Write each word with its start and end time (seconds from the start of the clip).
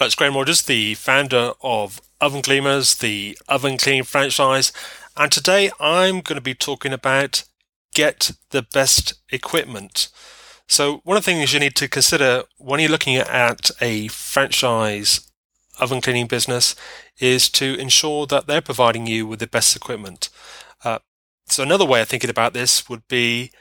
It's 0.00 0.16
Graham 0.16 0.34
Rogers, 0.34 0.62
the 0.62 0.94
founder 0.94 1.52
of 1.62 2.00
Oven 2.20 2.42
Gleamers, 2.42 2.98
the 2.98 3.38
oven 3.48 3.78
cleaning 3.78 4.02
franchise, 4.02 4.72
and 5.16 5.30
today 5.30 5.70
I'm 5.78 6.20
going 6.20 6.34
to 6.34 6.40
be 6.40 6.52
talking 6.52 6.92
about 6.92 7.44
get 7.94 8.32
the 8.50 8.62
best 8.62 9.14
equipment. 9.30 10.08
So, 10.66 11.00
one 11.04 11.16
of 11.16 11.24
the 11.24 11.30
things 11.30 11.54
you 11.54 11.60
need 11.60 11.76
to 11.76 11.88
consider 11.88 12.42
when 12.58 12.80
you're 12.80 12.90
looking 12.90 13.14
at 13.14 13.70
a 13.80 14.08
franchise 14.08 15.30
oven 15.78 16.00
cleaning 16.00 16.26
business 16.26 16.74
is 17.20 17.48
to 17.50 17.78
ensure 17.78 18.26
that 18.26 18.48
they're 18.48 18.60
providing 18.60 19.06
you 19.06 19.28
with 19.28 19.38
the 19.38 19.46
best 19.46 19.76
equipment. 19.76 20.28
Uh, 20.84 20.98
so, 21.46 21.62
another 21.62 21.86
way 21.86 22.02
of 22.02 22.08
thinking 22.08 22.30
about 22.30 22.52
this 22.52 22.88
would 22.88 23.06
be 23.06 23.52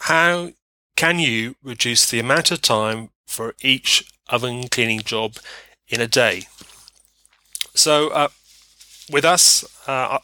how 0.00 0.50
can 0.96 1.20
you 1.20 1.54
reduce 1.62 2.10
the 2.10 2.18
amount 2.18 2.50
of 2.50 2.60
time 2.60 3.10
for 3.24 3.54
each 3.62 4.04
oven 4.28 4.68
cleaning 4.68 5.00
job 5.00 5.36
in 5.88 6.00
a 6.00 6.06
day. 6.06 6.44
So 7.74 8.08
uh, 8.08 8.28
with 9.10 9.24
us, 9.24 9.64
uh, 9.86 10.18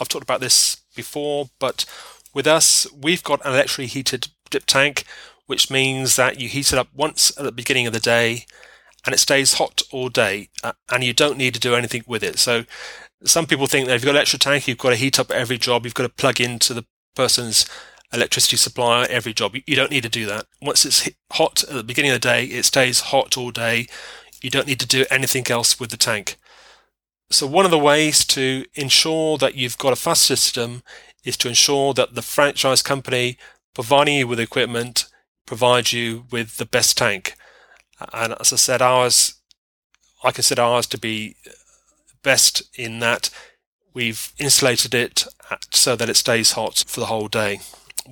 I've 0.00 0.08
talked 0.08 0.22
about 0.22 0.40
this 0.40 0.76
before, 0.94 1.50
but 1.58 1.84
with 2.34 2.46
us, 2.46 2.86
we've 2.92 3.22
got 3.22 3.44
an 3.44 3.52
electrically 3.52 3.86
heated 3.86 4.28
dip 4.50 4.64
tank, 4.66 5.04
which 5.46 5.70
means 5.70 6.16
that 6.16 6.40
you 6.40 6.48
heat 6.48 6.72
it 6.72 6.78
up 6.78 6.88
once 6.94 7.36
at 7.38 7.44
the 7.44 7.52
beginning 7.52 7.86
of 7.86 7.92
the 7.92 8.00
day 8.00 8.46
and 9.04 9.14
it 9.14 9.18
stays 9.18 9.54
hot 9.54 9.82
all 9.90 10.08
day 10.08 10.48
uh, 10.62 10.72
and 10.90 11.02
you 11.02 11.12
don't 11.12 11.38
need 11.38 11.54
to 11.54 11.60
do 11.60 11.74
anything 11.74 12.04
with 12.06 12.22
it. 12.22 12.38
So 12.38 12.64
some 13.24 13.46
people 13.46 13.66
think 13.66 13.86
that 13.86 13.94
if 13.94 14.02
you've 14.02 14.06
got 14.06 14.10
an 14.10 14.16
electric 14.16 14.42
tank, 14.42 14.68
you've 14.68 14.78
got 14.78 14.90
to 14.90 14.96
heat 14.96 15.18
up 15.18 15.30
every 15.30 15.58
job, 15.58 15.84
you've 15.84 15.94
got 15.94 16.04
to 16.04 16.08
plug 16.10 16.40
into 16.40 16.74
the 16.74 16.84
person's 17.14 17.66
electricity 18.12 18.56
supply 18.56 19.04
every 19.04 19.32
job. 19.32 19.54
You 19.66 19.76
don't 19.76 19.90
need 19.90 20.02
to 20.04 20.08
do 20.08 20.26
that. 20.26 20.46
Once 20.60 20.84
it's 20.84 21.08
hot 21.32 21.62
at 21.64 21.74
the 21.74 21.84
beginning 21.84 22.10
of 22.10 22.20
the 22.20 22.28
day, 22.28 22.44
it 22.44 22.64
stays 22.64 23.00
hot 23.00 23.36
all 23.36 23.50
day. 23.50 23.86
You 24.42 24.50
don't 24.50 24.66
need 24.66 24.80
to 24.80 24.86
do 24.86 25.04
anything 25.10 25.46
else 25.50 25.78
with 25.78 25.90
the 25.90 25.96
tank. 25.96 26.36
So 27.30 27.46
one 27.46 27.66
of 27.66 27.70
the 27.70 27.78
ways 27.78 28.24
to 28.26 28.64
ensure 28.74 29.36
that 29.38 29.54
you've 29.54 29.76
got 29.76 29.92
a 29.92 29.96
fast 29.96 30.24
system 30.24 30.82
is 31.24 31.36
to 31.38 31.48
ensure 31.48 31.92
that 31.94 32.14
the 32.14 32.22
franchise 32.22 32.80
company 32.80 33.36
providing 33.74 34.16
you 34.16 34.26
with 34.26 34.40
equipment 34.40 35.04
provides 35.44 35.92
you 35.92 36.24
with 36.30 36.56
the 36.56 36.64
best 36.64 36.96
tank. 36.96 37.34
And 38.14 38.34
as 38.40 38.52
I 38.52 38.56
said, 38.56 38.80
ours, 38.80 39.34
I 40.24 40.30
consider 40.30 40.62
ours 40.62 40.86
to 40.86 40.98
be 40.98 41.36
best 42.22 42.62
in 42.78 43.00
that 43.00 43.28
we've 43.92 44.32
insulated 44.38 44.94
it 44.94 45.26
so 45.70 45.96
that 45.96 46.08
it 46.08 46.16
stays 46.16 46.52
hot 46.52 46.84
for 46.86 47.00
the 47.00 47.06
whole 47.06 47.28
day 47.28 47.60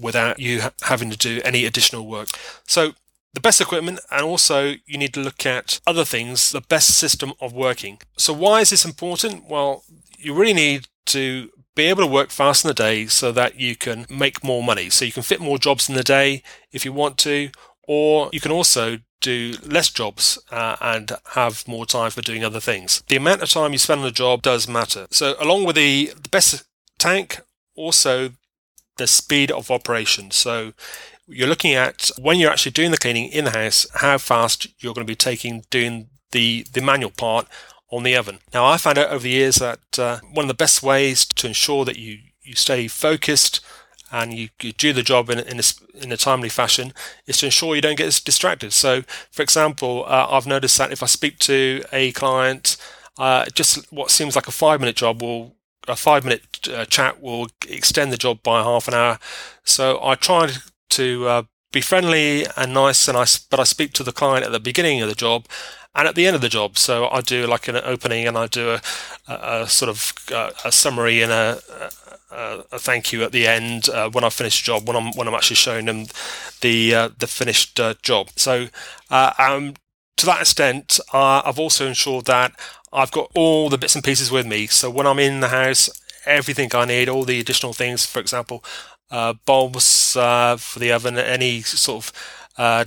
without 0.00 0.38
you 0.38 0.62
having 0.82 1.10
to 1.10 1.16
do 1.16 1.40
any 1.44 1.64
additional 1.64 2.06
work. 2.06 2.28
So 2.66 2.92
the 3.36 3.40
best 3.40 3.60
equipment, 3.60 4.00
and 4.10 4.22
also 4.22 4.76
you 4.86 4.96
need 4.96 5.12
to 5.12 5.20
look 5.20 5.44
at 5.44 5.78
other 5.86 6.06
things, 6.06 6.50
the 6.52 6.62
best 6.62 6.88
system 6.96 7.34
of 7.38 7.52
working. 7.52 7.98
So, 8.16 8.32
why 8.32 8.62
is 8.62 8.70
this 8.70 8.84
important? 8.84 9.46
Well, 9.46 9.84
you 10.18 10.32
really 10.34 10.54
need 10.54 10.88
to 11.06 11.50
be 11.74 11.84
able 11.84 12.02
to 12.02 12.10
work 12.10 12.30
fast 12.30 12.64
in 12.64 12.68
the 12.68 12.74
day 12.74 13.06
so 13.06 13.32
that 13.32 13.60
you 13.60 13.76
can 13.76 14.06
make 14.08 14.42
more 14.42 14.62
money. 14.62 14.88
So, 14.88 15.04
you 15.04 15.12
can 15.12 15.22
fit 15.22 15.38
more 15.38 15.58
jobs 15.58 15.86
in 15.86 15.94
the 15.94 16.02
day 16.02 16.42
if 16.72 16.86
you 16.86 16.94
want 16.94 17.18
to, 17.18 17.50
or 17.86 18.30
you 18.32 18.40
can 18.40 18.52
also 18.52 19.00
do 19.20 19.54
less 19.62 19.90
jobs 19.90 20.38
uh, 20.50 20.76
and 20.80 21.12
have 21.32 21.68
more 21.68 21.84
time 21.84 22.10
for 22.10 22.22
doing 22.22 22.42
other 22.42 22.60
things. 22.60 23.02
The 23.08 23.16
amount 23.16 23.42
of 23.42 23.50
time 23.50 23.72
you 23.72 23.78
spend 23.78 24.00
on 24.00 24.06
a 24.06 24.12
job 24.12 24.40
does 24.40 24.66
matter. 24.66 25.06
So, 25.10 25.36
along 25.38 25.64
with 25.64 25.76
the, 25.76 26.12
the 26.20 26.30
best 26.30 26.64
tank, 26.98 27.40
also 27.74 28.30
the 28.96 29.06
speed 29.06 29.50
of 29.50 29.70
operation. 29.70 30.30
So 30.30 30.72
you're 31.26 31.48
looking 31.48 31.74
at 31.74 32.10
when 32.18 32.38
you're 32.38 32.50
actually 32.50 32.72
doing 32.72 32.90
the 32.90 32.98
cleaning 32.98 33.30
in 33.30 33.44
the 33.44 33.50
house, 33.50 33.86
how 33.94 34.18
fast 34.18 34.66
you're 34.78 34.94
going 34.94 35.06
to 35.06 35.10
be 35.10 35.16
taking 35.16 35.64
doing 35.70 36.08
the, 36.32 36.66
the 36.72 36.80
manual 36.80 37.10
part 37.10 37.46
on 37.90 38.02
the 38.02 38.16
oven. 38.16 38.38
Now, 38.52 38.64
I 38.64 38.76
found 38.76 38.98
out 38.98 39.10
over 39.10 39.22
the 39.22 39.30
years 39.30 39.56
that 39.56 39.98
uh, 39.98 40.18
one 40.32 40.44
of 40.44 40.48
the 40.48 40.54
best 40.54 40.82
ways 40.82 41.24
to 41.24 41.46
ensure 41.46 41.84
that 41.84 41.98
you, 41.98 42.18
you 42.42 42.54
stay 42.54 42.88
focused 42.88 43.64
and 44.10 44.32
you, 44.32 44.48
you 44.62 44.72
do 44.72 44.92
the 44.92 45.02
job 45.02 45.30
in, 45.30 45.38
in, 45.38 45.58
a, 45.58 45.62
in 46.02 46.12
a 46.12 46.16
timely 46.16 46.48
fashion 46.48 46.92
is 47.26 47.38
to 47.38 47.46
ensure 47.46 47.74
you 47.74 47.80
don't 47.80 47.98
get 47.98 48.20
distracted. 48.24 48.72
So, 48.72 49.02
for 49.30 49.42
example, 49.42 50.04
uh, 50.06 50.26
I've 50.30 50.46
noticed 50.46 50.78
that 50.78 50.92
if 50.92 51.02
I 51.02 51.06
speak 51.06 51.38
to 51.40 51.84
a 51.92 52.12
client, 52.12 52.76
uh, 53.18 53.46
just 53.52 53.90
what 53.92 54.10
seems 54.10 54.36
like 54.36 54.46
a 54.46 54.52
five 54.52 54.80
minute 54.80 54.96
job 54.96 55.22
will 55.22 55.56
a 55.88 55.96
five 55.96 56.24
minute 56.24 56.55
uh, 56.68 56.84
chat 56.86 57.20
will 57.20 57.48
extend 57.68 58.12
the 58.12 58.16
job 58.16 58.42
by 58.42 58.62
half 58.62 58.88
an 58.88 58.94
hour. 58.94 59.18
So 59.64 60.00
I 60.02 60.14
try 60.14 60.50
to 60.90 61.28
uh, 61.28 61.42
be 61.72 61.80
friendly 61.80 62.46
and 62.56 62.72
nice, 62.74 63.08
and 63.08 63.16
I 63.16 63.26
but 63.50 63.60
I 63.60 63.64
speak 63.64 63.92
to 63.94 64.02
the 64.02 64.12
client 64.12 64.44
at 64.44 64.52
the 64.52 64.60
beginning 64.60 65.00
of 65.02 65.08
the 65.08 65.14
job 65.14 65.46
and 65.96 66.06
at 66.06 66.14
the 66.14 66.26
end 66.26 66.36
of 66.36 66.42
the 66.42 66.48
job. 66.48 66.78
So 66.78 67.08
I 67.08 67.20
do 67.22 67.46
like 67.46 67.68
an 67.68 67.76
opening 67.76 68.28
and 68.28 68.36
I 68.36 68.46
do 68.46 68.70
a, 68.70 68.80
a, 69.26 69.62
a 69.62 69.68
sort 69.68 69.88
of 69.88 70.12
uh, 70.32 70.50
a 70.64 70.70
summary 70.70 71.22
and 71.22 71.32
a, 71.32 71.60
a, 72.30 72.64
a, 72.72 72.78
thank 72.78 73.12
you 73.12 73.22
at 73.24 73.32
the 73.32 73.46
end 73.46 73.88
uh, 73.88 74.10
when 74.10 74.22
I 74.22 74.28
finish 74.28 74.60
the 74.60 74.66
job 74.66 74.86
when 74.86 74.96
I'm 74.96 75.12
when 75.12 75.26
I'm 75.26 75.34
actually 75.34 75.56
showing 75.56 75.86
them 75.86 76.06
the 76.60 76.94
uh, 76.94 77.08
the 77.18 77.26
finished 77.26 77.80
uh, 77.80 77.94
job. 78.02 78.28
So 78.36 78.68
uh, 79.10 79.32
um, 79.38 79.74
to 80.18 80.26
that 80.26 80.42
extent, 80.42 81.00
uh, 81.12 81.42
I've 81.44 81.58
also 81.58 81.86
ensured 81.86 82.26
that 82.26 82.52
I've 82.92 83.10
got 83.10 83.30
all 83.34 83.68
the 83.68 83.78
bits 83.78 83.94
and 83.94 84.04
pieces 84.04 84.30
with 84.30 84.46
me. 84.46 84.66
So 84.66 84.90
when 84.90 85.06
I'm 85.06 85.18
in 85.18 85.40
the 85.40 85.48
house, 85.48 85.90
everything 86.26 86.70
I 86.74 86.84
need, 86.84 87.08
all 87.08 87.24
the 87.24 87.40
additional 87.40 87.72
things, 87.72 88.06
for 88.06 88.18
example, 88.20 88.64
uh, 89.10 89.34
bulbs 89.44 90.16
uh, 90.16 90.56
for 90.56 90.78
the 90.78 90.92
oven, 90.92 91.16
any 91.18 91.62
sort 91.62 92.04
of 92.04 92.12
uh, 92.58 92.84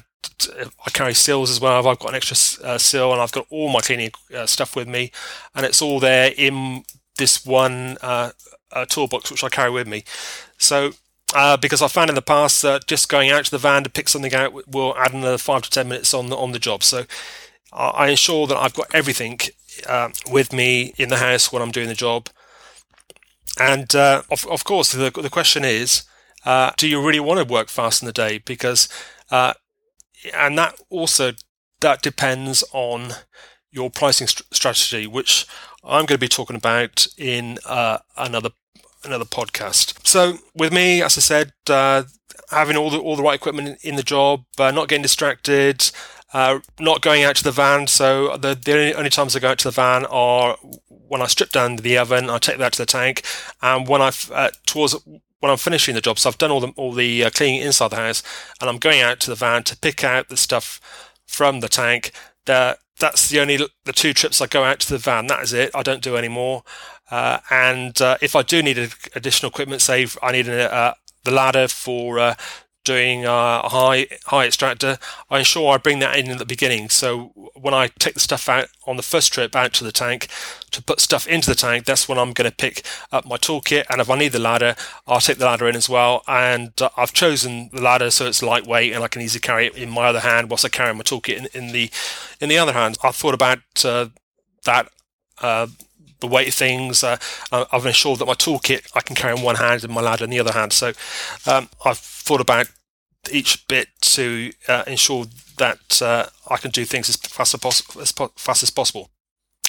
I 0.85 0.89
carry 0.91 1.13
sills 1.13 1.49
as 1.49 1.61
well. 1.61 1.87
I've 1.87 1.99
got 1.99 2.09
an 2.09 2.15
extra 2.15 2.65
uh, 2.65 2.77
sill, 2.77 3.13
and 3.13 3.21
I've 3.21 3.31
got 3.31 3.47
all 3.49 3.69
my 3.69 3.79
cleaning 3.79 4.11
uh, 4.35 4.45
stuff 4.45 4.75
with 4.75 4.87
me, 4.87 5.11
and 5.55 5.65
it's 5.65 5.81
all 5.81 5.99
there 5.99 6.33
in 6.37 6.83
this 7.17 7.45
one 7.45 7.97
toolbox 8.89 9.31
which 9.31 9.43
I 9.43 9.49
carry 9.49 9.71
with 9.71 9.87
me. 9.87 10.03
So 10.57 10.91
uh, 11.35 11.57
because 11.57 11.81
I 11.81 11.87
found 11.87 12.09
in 12.09 12.15
the 12.15 12.21
past 12.21 12.61
that 12.63 12.87
just 12.87 13.09
going 13.09 13.29
out 13.29 13.45
to 13.45 13.51
the 13.51 13.57
van 13.57 13.83
to 13.83 13.89
pick 13.89 14.09
something 14.09 14.33
out 14.33 14.67
will 14.67 14.95
add 14.97 15.13
another 15.13 15.37
five 15.37 15.61
to 15.63 15.69
ten 15.69 15.87
minutes 15.87 16.13
on 16.13 16.29
the 16.29 16.35
on 16.35 16.51
the 16.51 16.59
job. 16.59 16.83
So 16.83 17.05
I 17.71 18.09
ensure 18.09 18.47
that 18.47 18.57
I've 18.57 18.73
got 18.73 18.93
everything 18.93 19.39
uh, 19.87 20.09
with 20.29 20.53
me 20.53 20.93
in 20.97 21.09
the 21.09 21.17
house 21.17 21.51
when 21.51 21.61
I'm 21.61 21.71
doing 21.71 21.87
the 21.87 21.93
job. 21.93 22.29
And 23.59 23.93
uh, 23.95 24.23
of 24.31 24.47
of 24.47 24.63
course, 24.63 24.91
the 24.91 25.11
the 25.11 25.29
question 25.29 25.63
is, 25.65 26.03
uh, 26.45 26.71
do 26.77 26.87
you 26.87 27.01
really 27.05 27.19
want 27.19 27.39
to 27.45 27.53
work 27.53 27.69
fast 27.69 28.01
in 28.01 28.05
the 28.05 28.13
day? 28.13 28.39
Because 28.39 28.87
uh, 29.31 29.53
and 30.35 30.57
that 30.57 30.75
also 30.89 31.33
that 31.81 32.01
depends 32.01 32.63
on 32.73 33.13
your 33.71 33.89
pricing 33.89 34.27
st- 34.27 34.47
strategy, 34.53 35.07
which 35.07 35.45
I'm 35.83 36.05
going 36.05 36.17
to 36.17 36.19
be 36.19 36.27
talking 36.27 36.55
about 36.55 37.07
in 37.17 37.59
uh, 37.65 37.99
another 38.17 38.51
another 39.03 39.25
podcast. 39.25 40.05
So 40.07 40.39
with 40.55 40.73
me, 40.73 41.01
as 41.01 41.17
I 41.17 41.21
said, 41.21 41.53
uh, 41.69 42.03
having 42.51 42.77
all 42.77 42.89
the 42.89 42.99
all 42.99 43.15
the 43.15 43.23
right 43.23 43.35
equipment 43.35 43.79
in 43.83 43.95
the 43.95 44.03
job, 44.03 44.45
uh, 44.59 44.71
not 44.71 44.87
getting 44.89 45.03
distracted, 45.03 45.91
uh, 46.33 46.59
not 46.79 47.01
going 47.01 47.23
out 47.23 47.35
to 47.37 47.43
the 47.43 47.51
van. 47.51 47.87
So 47.87 48.37
the 48.37 48.55
the 48.55 48.95
only, 48.95 49.09
times 49.09 49.35
I 49.35 49.39
go 49.39 49.49
out 49.49 49.59
to 49.59 49.67
the 49.67 49.71
van 49.71 50.05
are 50.05 50.57
when 50.87 51.21
I 51.21 51.27
strip 51.27 51.51
down 51.51 51.77
the 51.77 51.97
oven, 51.97 52.29
I 52.29 52.37
take 52.37 52.57
that 52.57 52.73
to 52.73 52.79
the 52.79 52.85
tank, 52.85 53.23
and 53.61 53.87
when 53.87 54.01
I 54.01 54.11
uh, 54.31 54.49
towards 54.65 54.95
when 55.39 55.51
I'm 55.51 55.57
finishing 55.57 55.95
the 55.95 56.01
job. 56.01 56.19
So 56.19 56.29
I've 56.29 56.37
done 56.37 56.51
all 56.51 56.59
the 56.59 56.73
all 56.75 56.93
the 56.93 57.25
uh, 57.25 57.29
cleaning 57.29 57.61
inside 57.61 57.89
the 57.89 57.97
house, 57.97 58.23
and 58.61 58.69
I'm 58.69 58.77
going 58.77 59.01
out 59.01 59.19
to 59.21 59.29
the 59.29 59.35
van 59.35 59.63
to 59.63 59.77
pick 59.77 60.03
out 60.03 60.29
the 60.29 60.37
stuff 60.37 60.79
from 61.25 61.61
the 61.61 61.69
tank. 61.69 62.11
That 62.45 62.79
that's 62.99 63.29
the 63.29 63.39
only 63.39 63.57
the 63.85 63.93
two 63.93 64.13
trips 64.13 64.41
I 64.41 64.47
go 64.47 64.63
out 64.63 64.79
to 64.81 64.89
the 64.89 64.97
van. 64.97 65.27
That 65.27 65.43
is 65.43 65.53
it. 65.53 65.71
I 65.73 65.83
don't 65.83 66.03
do 66.03 66.17
any 66.17 66.27
more. 66.27 66.63
Uh, 67.09 67.39
and 67.49 67.99
uh, 68.01 68.17
if 68.21 68.35
I 68.35 68.43
do 68.43 68.61
need 68.61 68.77
additional 69.15 69.49
equipment, 69.49 69.81
say 69.81 70.05
I 70.21 70.31
need 70.31 70.47
a, 70.47 70.71
uh, 70.71 70.93
the 71.23 71.31
ladder 71.31 71.67
for 71.67 72.19
uh, 72.19 72.35
doing 72.89 73.23
uh, 73.23 73.61
a 73.63 73.69
high 73.69 74.07
high 74.25 74.47
extractor, 74.47 74.97
I 75.29 75.37
ensure 75.37 75.71
I 75.71 75.77
bring 75.77 75.99
that 75.99 76.17
in 76.17 76.31
at 76.31 76.39
the 76.39 76.45
beginning. 76.55 76.89
So 76.89 77.31
when 77.53 77.73
I 77.73 77.89
take 77.99 78.15
the 78.15 78.19
stuff 78.19 78.49
out 78.49 78.69
on 78.87 78.97
the 78.97 79.03
first 79.03 79.31
trip 79.31 79.55
out 79.55 79.73
to 79.73 79.83
the 79.83 79.91
tank 79.91 80.27
to 80.71 80.81
put 80.81 80.99
stuff 80.99 81.27
into 81.27 81.51
the 81.51 81.55
tank, 81.55 81.85
that's 81.85 82.09
when 82.09 82.17
I'm 82.17 82.33
going 82.33 82.49
to 82.49 82.55
pick 82.55 82.83
up 83.11 83.27
my 83.27 83.37
toolkit. 83.37 83.85
And 83.91 84.01
if 84.01 84.09
I 84.09 84.17
need 84.17 84.31
the 84.31 84.39
ladder, 84.39 84.75
I'll 85.05 85.19
take 85.19 85.37
the 85.37 85.45
ladder 85.45 85.69
in 85.69 85.75
as 85.75 85.87
well. 85.87 86.23
And 86.27 86.71
uh, 86.81 86.89
I've 86.97 87.13
chosen 87.13 87.69
the 87.71 87.81
ladder 87.81 88.09
so 88.09 88.25
it's 88.25 88.41
lightweight 88.41 88.91
and 88.93 89.03
I 89.03 89.07
can 89.07 89.21
easily 89.21 89.41
carry 89.41 89.67
it 89.67 89.75
in 89.75 89.91
my 89.91 90.07
other 90.07 90.21
hand 90.21 90.49
whilst 90.49 90.65
I 90.65 90.69
carry 90.69 90.93
my 90.95 91.03
toolkit 91.03 91.37
in, 91.37 91.47
in 91.53 91.71
the 91.71 91.91
in 92.41 92.49
the 92.49 92.57
other 92.57 92.73
hand. 92.73 92.97
I've 93.03 93.15
thought 93.15 93.35
about 93.35 93.59
uh, 93.85 94.07
that 94.65 94.89
the 96.19 96.27
weight 96.27 96.47
of 96.49 96.53
things. 96.53 97.03
Uh, 97.03 97.17
I've 97.51 97.85
ensured 97.85 98.19
that 98.19 98.25
my 98.25 98.33
toolkit 98.33 98.89
I 98.95 99.01
can 99.01 99.15
carry 99.15 99.37
in 99.37 99.43
one 99.43 99.55
hand 99.55 99.83
and 99.83 99.93
my 99.93 100.01
ladder 100.01 100.23
in 100.23 100.29
the 100.29 100.39
other 100.39 100.53
hand. 100.53 100.73
So 100.73 100.93
um, 101.45 101.69
I've 101.85 101.97
thought 101.97 102.41
about 102.41 102.67
each 103.31 103.67
bit 103.67 103.87
to 104.01 104.51
uh, 104.67 104.83
ensure 104.87 105.25
that 105.57 106.01
uh, 106.01 106.27
I 106.49 106.57
can 106.57 106.71
do 106.71 106.85
things 106.85 107.09
as 107.09 107.15
fast 107.15 107.53
as, 107.53 107.83
as 107.99 108.11
po- 108.11 108.31
fast 108.35 108.63
as 108.63 108.69
possible. 108.69 109.09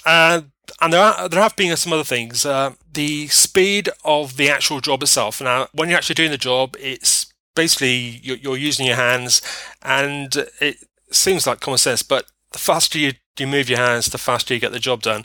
and 0.07 0.93
there 0.93 1.01
are 1.01 1.29
there 1.29 1.43
have 1.43 1.57
been 1.57 1.77
some 1.77 1.93
other 1.93 2.05
things. 2.05 2.47
Uh, 2.47 2.73
the 2.93 3.29
speed 3.29 3.89
of 4.05 4.37
the 4.37 4.49
actual 4.51 4.81
job 4.81 5.03
itself. 5.03 5.41
Now, 5.41 5.69
when 5.73 5.89
you're 5.89 5.99
actually 5.99 6.15
doing 6.15 6.31
the 6.31 6.39
job, 6.39 6.77
it's 6.79 7.33
basically 7.55 8.21
you're, 8.23 8.37
you're 8.37 8.57
using 8.57 8.87
your 8.87 8.97
hands, 8.97 9.43
and 9.83 10.35
it 10.61 10.77
seems 11.11 11.47
like 11.47 11.61
common 11.61 11.79
sense, 11.79 12.03
but 12.03 12.27
the 12.53 12.59
faster 12.59 12.99
you 12.99 13.13
you 13.39 13.47
move 13.47 13.69
your 13.69 13.79
hands, 13.79 14.07
the 14.07 14.19
faster 14.19 14.55
you 14.55 14.61
get 14.61 14.73
the 14.73 14.79
job 14.79 15.03
done. 15.03 15.25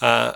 Uh, 0.00 0.32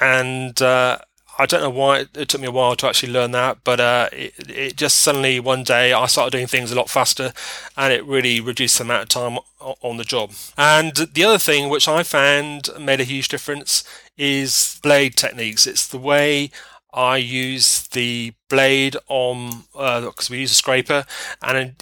and 0.00 0.60
uh, 0.62 0.98
I 1.42 1.46
don't 1.46 1.60
know 1.60 1.70
why 1.70 2.06
it, 2.14 2.28
took 2.28 2.40
me 2.40 2.46
a 2.46 2.52
while 2.52 2.76
to 2.76 2.86
actually 2.86 3.12
learn 3.12 3.32
that, 3.32 3.64
but 3.64 3.80
uh, 3.80 4.08
it, 4.12 4.32
it, 4.48 4.76
just 4.76 4.98
suddenly 4.98 5.40
one 5.40 5.64
day 5.64 5.92
I 5.92 6.06
started 6.06 6.30
doing 6.30 6.46
things 6.46 6.70
a 6.70 6.76
lot 6.76 6.88
faster, 6.88 7.32
and 7.76 7.92
it 7.92 8.04
really 8.04 8.40
reduced 8.40 8.78
the 8.78 8.84
amount 8.84 9.02
of 9.02 9.08
time 9.08 9.38
on 9.82 9.96
the 9.96 10.04
job. 10.04 10.30
And 10.56 10.94
the 10.94 11.24
other 11.24 11.38
thing 11.38 11.68
which 11.68 11.88
I 11.88 12.04
found 12.04 12.68
made 12.78 13.00
a 13.00 13.04
huge 13.04 13.26
difference 13.26 13.82
is 14.16 14.78
blade 14.84 15.16
techniques. 15.16 15.66
It's 15.66 15.88
the 15.88 15.98
way 15.98 16.52
I 16.94 17.16
use 17.16 17.88
the 17.88 18.34
blade 18.48 18.96
on 19.08 19.64
because 19.72 20.30
uh, 20.30 20.32
we 20.32 20.38
use 20.38 20.52
a 20.52 20.54
scraper, 20.54 21.06
and 21.42 21.74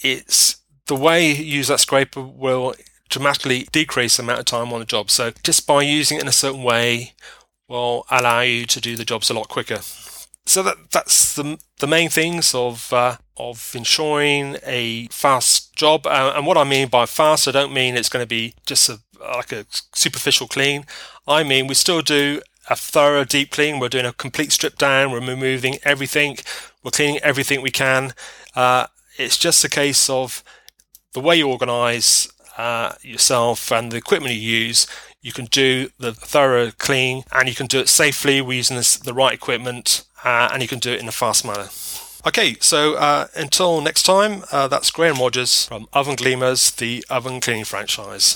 it's 0.00 0.56
the 0.86 0.96
way 0.96 1.30
you 1.30 1.44
use 1.44 1.68
that 1.68 1.78
scraper 1.78 2.20
will 2.20 2.74
dramatically 3.10 3.68
decrease 3.70 4.16
the 4.16 4.24
amount 4.24 4.40
of 4.40 4.46
time 4.46 4.72
on 4.72 4.80
the 4.80 4.86
job. 4.86 5.08
So 5.08 5.30
just 5.44 5.68
by 5.68 5.82
using 5.82 6.18
it 6.18 6.22
in 6.22 6.28
a 6.28 6.32
certain 6.32 6.64
way 6.64 7.12
will 7.68 8.06
allow 8.10 8.40
you 8.40 8.66
to 8.66 8.80
do 8.80 8.96
the 8.96 9.04
jobs 9.04 9.30
a 9.30 9.34
lot 9.34 9.48
quicker. 9.48 9.80
So 10.46 10.62
that 10.62 10.76
that's 10.90 11.34
the 11.34 11.58
the 11.78 11.86
main 11.86 12.10
things 12.10 12.54
of 12.54 12.92
uh, 12.92 13.16
of 13.36 13.72
ensuring 13.74 14.58
a 14.64 15.06
fast 15.08 15.74
job. 15.74 16.06
Uh, 16.06 16.34
and 16.36 16.46
what 16.46 16.58
I 16.58 16.64
mean 16.64 16.88
by 16.88 17.06
fast, 17.06 17.48
I 17.48 17.52
don't 17.52 17.72
mean 17.72 17.96
it's 17.96 18.10
going 18.10 18.22
to 18.22 18.28
be 18.28 18.54
just 18.66 18.88
a, 18.88 19.00
like 19.20 19.52
a 19.52 19.64
superficial 19.94 20.46
clean. 20.46 20.84
I 21.26 21.42
mean 21.42 21.66
we 21.66 21.74
still 21.74 22.02
do 22.02 22.42
a 22.68 22.76
thorough 22.76 23.24
deep 23.24 23.50
clean. 23.50 23.78
We're 23.78 23.88
doing 23.88 24.06
a 24.06 24.12
complete 24.12 24.52
strip 24.52 24.76
down. 24.76 25.10
We're 25.10 25.20
removing 25.20 25.78
everything. 25.82 26.36
We're 26.82 26.90
cleaning 26.90 27.20
everything 27.22 27.62
we 27.62 27.70
can. 27.70 28.12
Uh, 28.54 28.86
it's 29.16 29.38
just 29.38 29.64
a 29.64 29.68
case 29.68 30.10
of 30.10 30.42
the 31.12 31.20
way 31.20 31.36
you 31.36 31.48
organise 31.48 32.28
uh, 32.58 32.92
yourself 33.02 33.72
and 33.72 33.90
the 33.90 33.96
equipment 33.96 34.34
you 34.34 34.40
use. 34.40 34.86
You 35.24 35.32
can 35.32 35.46
do 35.46 35.88
the 35.98 36.12
thorough 36.12 36.70
clean 36.70 37.24
and 37.32 37.48
you 37.48 37.54
can 37.54 37.66
do 37.66 37.80
it 37.80 37.88
safely 37.88 38.42
We're 38.42 38.58
using 38.58 38.76
this, 38.76 38.98
the 38.98 39.14
right 39.14 39.32
equipment 39.32 40.04
uh, 40.22 40.50
and 40.52 40.60
you 40.60 40.68
can 40.68 40.78
do 40.78 40.92
it 40.92 41.00
in 41.00 41.08
a 41.08 41.12
fast 41.12 41.46
manner. 41.46 41.68
Okay, 42.26 42.56
so 42.60 42.94
uh, 42.94 43.26
until 43.34 43.80
next 43.80 44.02
time, 44.02 44.44
uh, 44.52 44.68
that's 44.68 44.90
Graham 44.90 45.16
Rogers 45.16 45.66
from 45.66 45.88
Oven 45.92 46.16
Gleamers, 46.16 46.76
the 46.76 47.04
oven 47.08 47.40
cleaning 47.40 47.64
franchise. 47.64 48.32